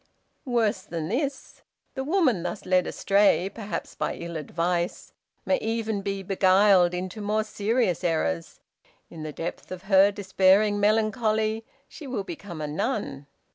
[0.47, 1.61] "Worse than this,
[1.93, 5.13] the woman thus led astray, perhaps by ill advice,
[5.45, 8.61] may even be beguiled into more serious errors.
[9.11, 13.27] In the depth of her despairing melancholy she will become a nun.